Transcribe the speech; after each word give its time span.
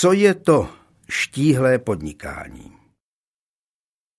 Co 0.00 0.12
je 0.12 0.34
to 0.34 0.68
štíhlé 1.08 1.78
podnikání? 1.78 2.72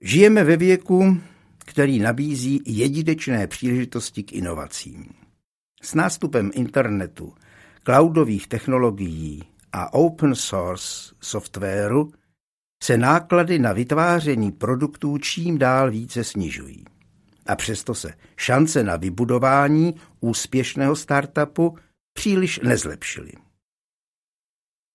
Žijeme 0.02 0.44
ve 0.44 0.58
věku, 0.58 1.18
který 1.58 2.00
nabízí 2.00 2.62
jedinečné 2.66 3.48
příležitosti 3.48 4.24
k 4.24 4.34
inovacím. 4.34 5.10
S 5.82 5.94
nástupem 5.94 6.52
internetu, 6.54 7.34
cloudových 7.84 8.48
technologií 8.48 9.44
a 9.72 9.94
open 9.94 10.36
source 10.36 11.16
softwaru 11.22 12.14
se 12.84 12.98
náklady 12.98 13.60
na 13.60 13.74
vytváření 13.74 14.52
produktů 14.52 15.18
čím 15.18 15.58
dál 15.58 15.92
více 15.92 16.24
snižují. 16.24 16.86
A 17.46 17.56
přesto 17.56 17.96
se 17.96 18.14
šance 18.38 18.84
na 18.84 18.96
vybudování 18.96 19.96
úspěšného 20.20 20.96
startupu 20.96 21.78
příliš 22.14 22.60
nezlepšily. 22.60 23.32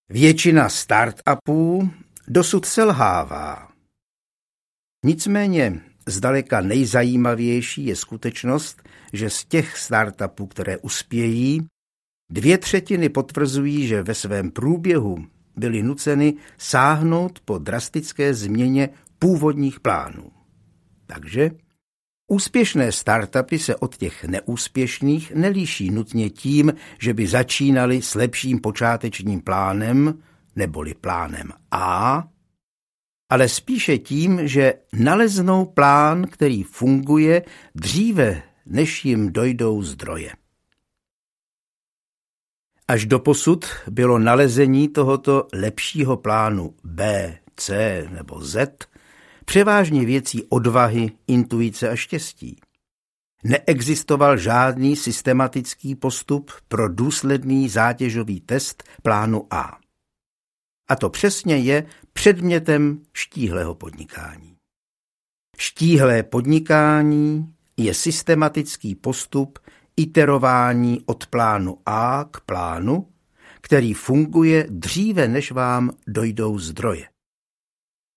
Většina 0.09 0.69
startupů 0.69 1.91
dosud 2.29 2.65
selhává. 2.65 3.69
Nicméně 5.05 5.81
zdaleka 6.09 6.61
nejzajímavější 6.61 7.87
je 7.87 7.97
skutečnost, 7.97 8.83
že 9.13 9.31
z 9.31 9.45
těch 9.45 9.79
startupů, 9.79 10.47
které 10.47 10.77
uspějí, 10.77 11.67
dvě 12.31 12.59
třetiny 12.59 13.09
potvrzují, 13.09 13.87
že 13.87 14.03
ve 14.03 14.15
svém 14.15 14.51
průběhu 14.51 15.27
byly 15.57 15.83
nuceny 15.83 16.35
sáhnout 16.59 17.41
po 17.41 17.59
drastické 17.59 18.35
změně 18.35 18.89
původních 19.19 19.81
plánů. 19.81 20.31
Takže 21.07 21.51
úspěšné 22.27 22.93
startupy 22.93 23.59
se 23.59 23.77
od 23.77 23.97
těch 23.97 24.25
neúspěšných 24.25 25.33
nelíší 25.35 25.91
nutně 25.91 26.31
tím, 26.31 26.73
že 26.99 27.15
by 27.15 27.27
začínali 27.27 28.03
s 28.03 28.15
lepším 28.15 28.61
počátečním 28.61 29.41
plánem, 29.41 30.23
neboli 30.57 30.95
plánem 30.95 31.53
A, 31.71 32.29
ale 33.31 33.49
spíše 33.49 33.99
tím, 33.99 34.49
že 34.49 34.75
naleznou 34.93 35.65
plán, 35.65 36.27
který 36.27 36.63
funguje 36.63 37.43
dříve, 37.75 38.43
než 38.67 39.05
jim 39.05 39.33
dojdou 39.33 39.83
zdroje. 39.83 40.33
Až 42.89 43.07
do 43.07 43.19
posud 43.19 43.67
bylo 43.91 44.19
nalezení 44.19 44.89
tohoto 44.89 45.49
lepšího 45.53 46.17
plánu 46.17 46.75
B, 46.85 47.39
C 47.57 48.05
nebo 48.11 48.41
Z 48.41 48.89
převážně 49.47 50.05
věcí 50.05 50.43
odvahy, 50.43 51.11
intuice 51.27 51.91
a 51.91 51.97
štěstí. 51.97 52.61
Neexistoval 53.45 54.37
žádný 54.37 54.97
systematický 54.97 55.95
postup 55.95 56.51
pro 56.69 56.89
důsledný 56.89 57.69
zátěžový 57.69 58.41
test 58.41 58.85
plánu 59.03 59.47
A. 59.51 59.79
A 60.89 60.97
to 60.97 61.11
přesně 61.11 61.57
je 61.57 61.87
předmětem 62.13 63.03
štíhlého 63.13 63.75
podnikání. 63.75 64.57
Štíhlé 65.59 66.23
podnikání 66.23 67.55
je 67.77 67.95
systematický 67.95 68.95
postup 68.95 69.59
iterování 69.97 71.01
od 71.07 71.27
plánu 71.27 71.79
A 71.87 72.25
k 72.31 72.41
plánu, 72.41 73.09
který 73.61 73.95
funguje 73.95 74.67
dříve, 74.71 75.29
než 75.29 75.53
vám 75.53 75.91
dojdou 76.07 76.59
zdroje. 76.59 77.16